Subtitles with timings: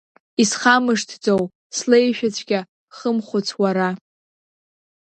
[0.41, 1.35] Исхамшҭӡо
[1.77, 2.59] слеишәацәгьа
[2.95, 3.89] хымхәыц уара!